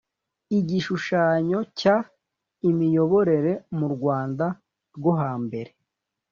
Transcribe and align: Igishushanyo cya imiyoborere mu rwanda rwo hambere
Igishushanyo 0.57 1.59
cya 1.79 1.95
imiyoborere 2.69 3.53
mu 3.77 3.87
rwanda 3.95 4.45
rwo 4.97 5.11
hambere 5.21 5.71